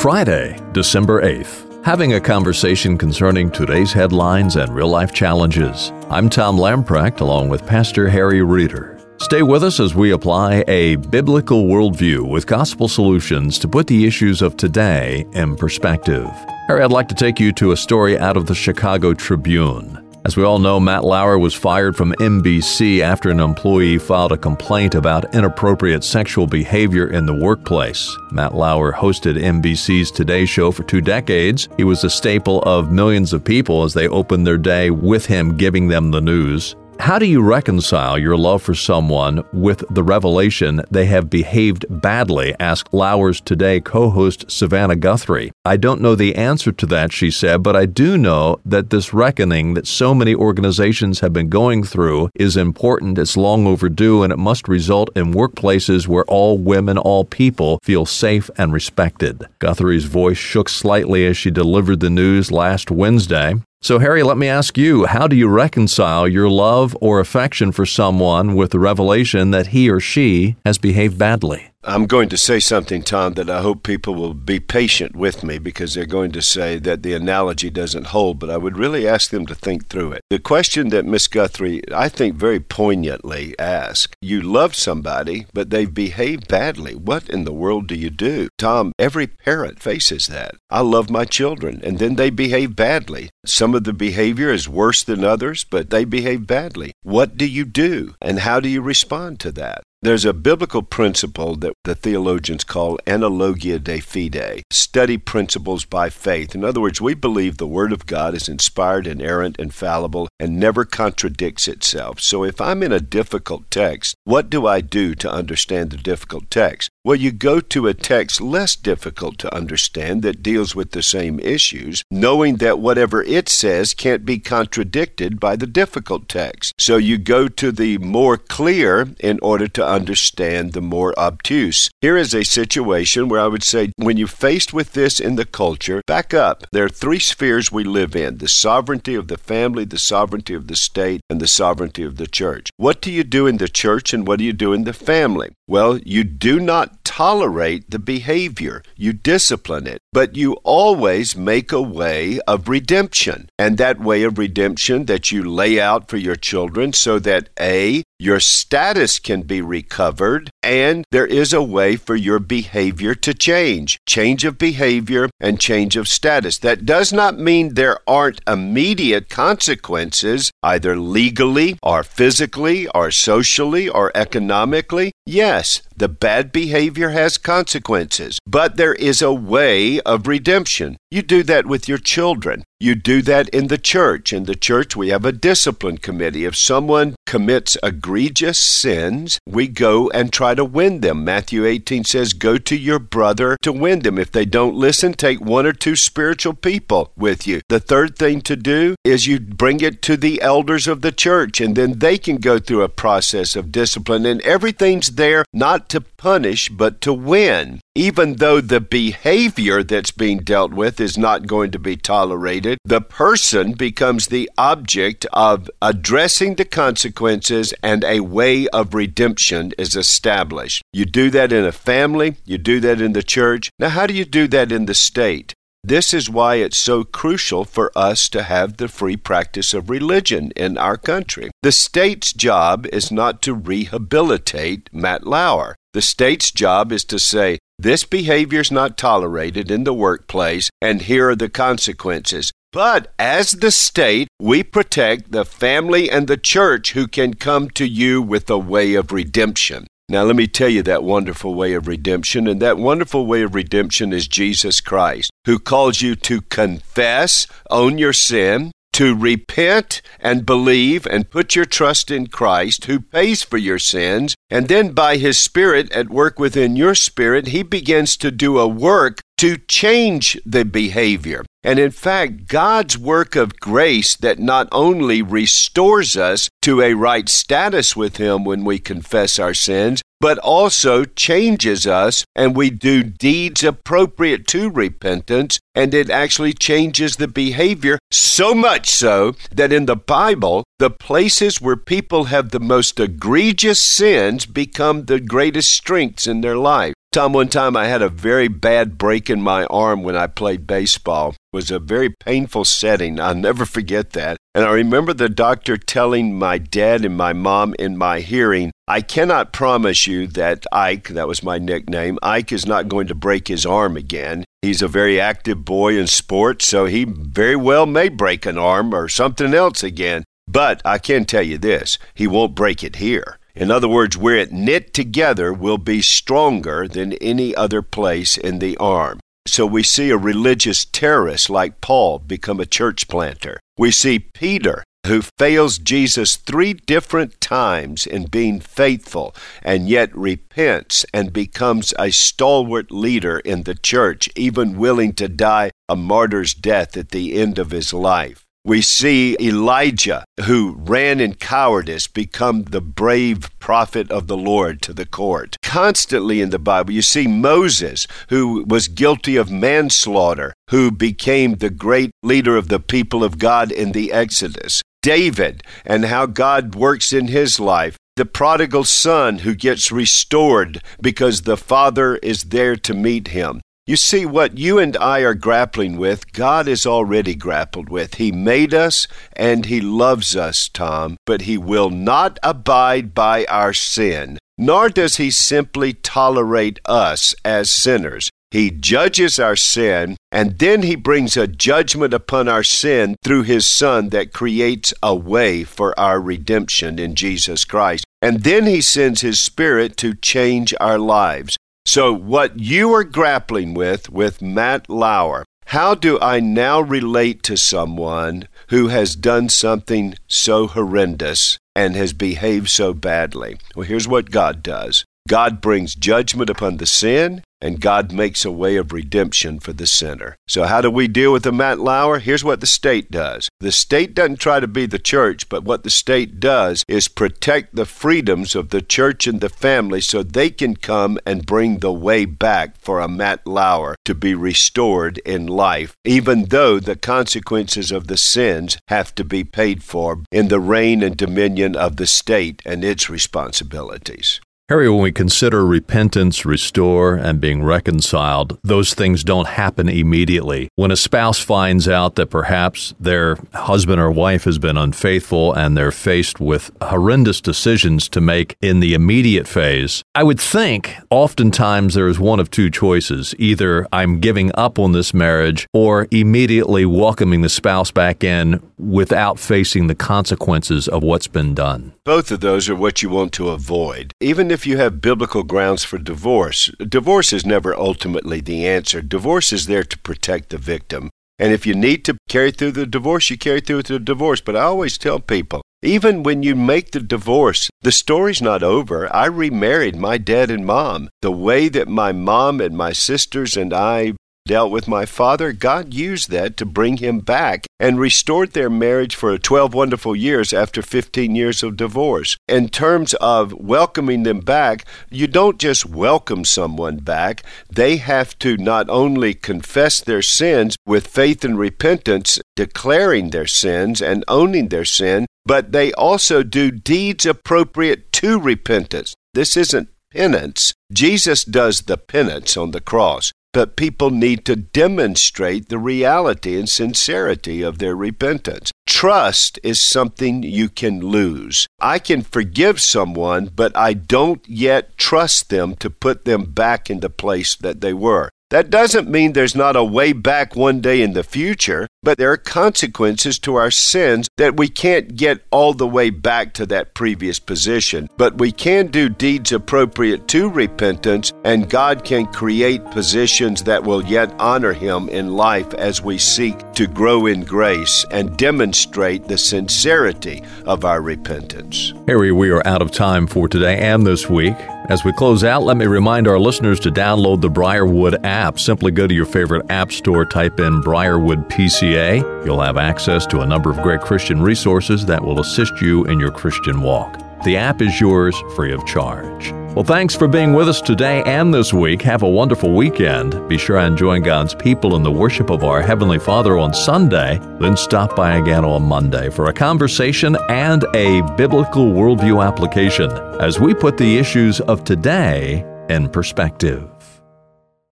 [0.00, 1.84] Friday, December 8th.
[1.84, 5.92] Having a conversation concerning today's headlines and real life challenges.
[6.08, 8.98] I'm Tom Lamprecht along with Pastor Harry Reeder.
[9.18, 14.06] Stay with us as we apply a biblical worldview with gospel solutions to put the
[14.06, 16.30] issues of today in perspective.
[16.68, 19.99] Harry, I'd like to take you to a story out of the Chicago Tribune.
[20.22, 24.36] As we all know, Matt Lauer was fired from NBC after an employee filed a
[24.36, 28.14] complaint about inappropriate sexual behavior in the workplace.
[28.30, 31.70] Matt Lauer hosted NBC's Today Show for two decades.
[31.78, 35.56] He was a staple of millions of people as they opened their day with him
[35.56, 36.76] giving them the news.
[37.00, 42.54] How do you reconcile your love for someone with the revelation they have behaved badly?
[42.60, 45.50] asked Lauer's Today co host Savannah Guthrie.
[45.64, 49.14] I don't know the answer to that, she said, but I do know that this
[49.14, 54.30] reckoning that so many organizations have been going through is important, it's long overdue, and
[54.30, 59.46] it must result in workplaces where all women, all people feel safe and respected.
[59.58, 63.54] Guthrie's voice shook slightly as she delivered the news last Wednesday.
[63.82, 67.86] So, Harry, let me ask you how do you reconcile your love or affection for
[67.86, 71.69] someone with the revelation that he or she has behaved badly?
[71.82, 75.58] I'm going to say something, Tom, that I hope people will be patient with me
[75.58, 79.30] because they're going to say that the analogy doesn't hold, but I would really ask
[79.30, 80.20] them to think through it.
[80.28, 85.92] The question that Miss Guthrie, I think, very poignantly asked You love somebody, but they've
[85.92, 86.94] behaved badly.
[86.94, 88.50] What in the world do you do?
[88.58, 90.56] Tom, every parent faces that.
[90.68, 93.30] I love my children, and then they behave badly.
[93.46, 96.92] Some of the behavior is worse than others, but they behave badly.
[97.02, 99.82] What do you do, and how do you respond to that?
[100.02, 106.54] There's a biblical principle that the theologians call analogia de fide, study principles by faith.
[106.54, 110.58] In other words, we believe the Word of God is inspired, inerrant, and infallible, and
[110.58, 112.18] never contradicts itself.
[112.18, 116.50] So if I'm in a difficult text, what do I do to understand the difficult
[116.50, 116.88] text?
[117.04, 121.38] Well, you go to a text less difficult to understand that deals with the same
[121.40, 126.72] issues, knowing that whatever it says can't be contradicted by the difficult text.
[126.78, 131.90] So you go to the more clear in order to understand the more obtuse.
[132.00, 135.44] Here is a situation where I would say, when you're faced with this in the
[135.44, 136.64] culture, back up.
[136.72, 140.66] There are three spheres we live in the sovereignty of the family, the sovereignty of
[140.66, 142.70] the state, and the sovereignty of the church.
[142.76, 145.50] What do you do in the church and what do you do in the family?
[145.66, 151.82] Well, you do not tolerate the behavior, you discipline it, but you always make a
[151.82, 153.48] way of redemption.
[153.58, 158.02] And that way of redemption that you lay out for your children so that A,
[158.20, 163.98] your status can be recovered, and there is a way for your behavior to change.
[164.06, 166.58] Change of behavior and change of status.
[166.58, 174.12] That does not mean there aren't immediate consequences, either legally or physically or socially or
[174.14, 175.12] economically.
[175.24, 180.98] Yes, the bad behavior has consequences, but there is a way of redemption.
[181.12, 182.62] You do that with your children.
[182.82, 184.32] You do that in the church.
[184.32, 186.44] In the church, we have a discipline committee.
[186.44, 191.24] If someone commits egregious sins, we go and try to win them.
[191.24, 194.18] Matthew 18 says, Go to your brother to win them.
[194.18, 197.60] If they don't listen, take one or two spiritual people with you.
[197.68, 201.60] The third thing to do is you bring it to the elders of the church,
[201.60, 204.24] and then they can go through a process of discipline.
[204.24, 207.80] And everything's there not to punish, but to win.
[207.94, 213.00] Even though the behavior that's being dealt with is not going to be tolerated, the
[213.00, 220.82] person becomes the object of addressing the consequences and a way of redemption is established.
[220.92, 223.70] You do that in a family, you do that in the church.
[223.78, 225.54] Now, how do you do that in the state?
[225.82, 230.52] This is why it's so crucial for us to have the free practice of religion
[230.54, 231.50] in our country.
[231.62, 235.76] The state's job is not to rehabilitate Matt Lauer.
[235.94, 241.02] The state's job is to say, this behavior is not tolerated in the workplace, and
[241.02, 242.52] here are the consequences.
[242.72, 247.86] But as the state, we protect the family and the church who can come to
[247.86, 249.86] you with a way of redemption.
[250.08, 252.48] Now, let me tell you that wonderful way of redemption.
[252.48, 257.96] And that wonderful way of redemption is Jesus Christ, who calls you to confess, own
[257.96, 263.58] your sin, to repent and believe and put your trust in Christ, who pays for
[263.58, 268.30] your sins, and then by His Spirit at work within your spirit, He begins to
[268.30, 271.44] do a work to change the behavior.
[271.62, 277.28] And in fact, God's work of grace that not only restores us to a right
[277.28, 283.02] status with Him when we confess our sins, but also changes us and we do
[283.02, 289.86] deeds appropriate to repentance, and it actually changes the behavior so much so that in
[289.86, 296.26] the Bible, the places where people have the most egregious sins become the greatest strengths
[296.26, 296.94] in their life.
[297.12, 300.64] Tom, one time I had a very bad break in my arm when I played
[300.64, 301.30] baseball.
[301.30, 303.18] It was a very painful setting.
[303.18, 304.36] I'll never forget that.
[304.54, 309.00] And I remember the doctor telling my dad and my mom in my hearing, I
[309.00, 313.48] cannot promise you that Ike, that was my nickname, Ike is not going to break
[313.48, 314.44] his arm again.
[314.62, 318.94] He's a very active boy in sports, so he very well may break an arm
[318.94, 320.22] or something else again.
[320.46, 323.39] But I can tell you this he won't break it here.
[323.54, 328.58] In other words, where it knit together will be stronger than any other place in
[328.58, 329.20] the arm.
[329.46, 333.58] So we see a religious terrorist like Paul become a church planter.
[333.76, 341.06] We see Peter, who fails Jesus three different times in being faithful and yet repents
[341.14, 346.96] and becomes a stalwart leader in the church, even willing to die a martyr's death
[346.96, 348.44] at the end of his life.
[348.64, 354.92] We see Elijah, who ran in cowardice, become the brave prophet of the Lord to
[354.92, 355.56] the court.
[355.62, 361.70] Constantly in the Bible, you see Moses, who was guilty of manslaughter, who became the
[361.70, 364.82] great leader of the people of God in the Exodus.
[365.02, 367.96] David, and how God works in his life.
[368.16, 373.62] The prodigal son who gets restored because the father is there to meet him.
[373.86, 378.14] You see, what you and I are grappling with, God has already grappled with.
[378.14, 383.72] He made us and He loves us, Tom, but He will not abide by our
[383.72, 388.30] sin, nor does He simply tolerate us as sinners.
[388.50, 393.66] He judges our sin, and then He brings a judgment upon our sin through His
[393.66, 398.04] Son that creates a way for our redemption in Jesus Christ.
[398.20, 401.56] And then He sends His Spirit to change our lives.
[401.86, 407.56] So, what you are grappling with with Matt Lauer, how do I now relate to
[407.56, 413.58] someone who has done something so horrendous and has behaved so badly?
[413.74, 418.50] Well, here's what God does God brings judgment upon the sin, and God makes a
[418.50, 420.36] way of redemption for the sinner.
[420.48, 422.18] So, how do we deal with the Matt Lauer?
[422.18, 425.84] Here's what the state does the state doesn't try to be the church, but what
[425.84, 430.50] the state does is protect the freedoms of the church and the family so they
[430.50, 435.46] can come and bring the way back for a Matt Lauer to be restored in
[435.46, 440.58] life, even though the consequences of the sins have to be paid for in the
[440.58, 444.40] reign and dominion of the state and its responsibilities.
[444.70, 450.68] Harry, when we consider repentance, restore, and being reconciled, those things don't happen immediately.
[450.76, 455.76] When a spouse finds out that perhaps their husband or wife has been unfaithful and
[455.76, 461.94] they're faced with horrendous decisions to make in the immediate phase, I would think oftentimes
[461.94, 463.34] there is one of two choices.
[463.40, 469.38] Either I'm giving up on this marriage or immediately welcoming the spouse back in without
[469.38, 471.92] facing the consequences of what's been done.
[472.04, 474.12] Both of those are what you want to avoid.
[474.20, 479.02] Even if you have biblical grounds for divorce, divorce is never ultimately the answer.
[479.02, 481.10] Divorce is there to protect the victim.
[481.38, 484.40] And if you need to carry through the divorce, you carry through the divorce.
[484.40, 489.10] But I always tell people, even when you make the divorce, the story's not over.
[489.14, 491.08] I remarried my dad and mom.
[491.22, 494.12] The way that my mom and my sisters and I
[494.50, 499.14] dealt with my father, God used that to bring him back and restored their marriage
[499.14, 502.36] for 12 wonderful years after 15 years of divorce.
[502.48, 508.56] In terms of welcoming them back, you don't just welcome someone back, they have to
[508.56, 514.84] not only confess their sins with faith and repentance, declaring their sins and owning their
[514.84, 519.14] sin, but they also do deeds appropriate to repentance.
[519.32, 520.74] This isn't penance.
[520.92, 526.68] Jesus does the penance on the cross but people need to demonstrate the reality and
[526.68, 528.70] sincerity of their repentance.
[528.86, 531.66] Trust is something you can lose.
[531.80, 537.00] I can forgive someone, but I don't yet trust them to put them back in
[537.00, 538.30] the place that they were.
[538.50, 542.32] That doesn't mean there's not a way back one day in the future, but there
[542.32, 546.92] are consequences to our sins that we can't get all the way back to that
[546.92, 548.08] previous position.
[548.16, 554.04] But we can do deeds appropriate to repentance, and God can create positions that will
[554.04, 559.38] yet honor Him in life as we seek to grow in grace and demonstrate the
[559.38, 561.94] sincerity of our repentance.
[562.08, 564.56] Harry, we are out of time for today and this week.
[564.90, 568.58] As we close out, let me remind our listeners to download the Briarwood app.
[568.58, 572.44] Simply go to your favorite app store, type in Briarwood PCA.
[572.44, 576.18] You'll have access to a number of great Christian resources that will assist you in
[576.18, 577.16] your Christian walk.
[577.44, 579.59] The app is yours free of charge.
[579.74, 582.02] Well, thanks for being with us today and this week.
[582.02, 583.48] Have a wonderful weekend.
[583.48, 587.38] Be sure and join God's people in the worship of our Heavenly Father on Sunday,
[587.60, 593.60] then stop by again on Monday for a conversation and a biblical worldview application as
[593.60, 596.89] we put the issues of today in perspective.